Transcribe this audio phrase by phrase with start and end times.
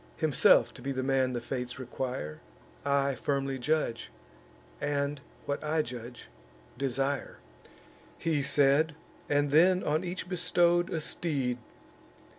[0.17, 2.41] Himself to be the man the fates require,
[2.83, 4.09] I firmly judge,
[4.81, 6.27] and, what I judge,
[6.75, 7.37] desire."
[8.17, 8.95] He said,
[9.29, 11.59] and then on each bestow'd a steed.